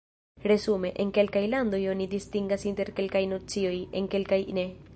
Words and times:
Resume, 0.51 0.89
en 1.03 1.11
kelkaj 1.17 1.43
landoj 1.51 1.81
oni 1.91 2.07
distingas 2.15 2.65
inter 2.71 2.91
kelkaj 3.01 3.21
nocioj, 3.35 3.77
en 4.01 4.09
kelkaj 4.15 4.41
ne. 4.61 4.65